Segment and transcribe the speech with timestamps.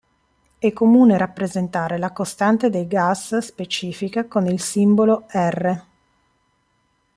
[0.57, 5.83] È comune rappresentare la costante dei gas specifica con il simbolo "R".